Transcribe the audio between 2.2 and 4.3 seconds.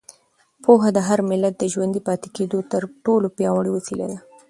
کېدو تر ټولو پیاوړې وسیله ده.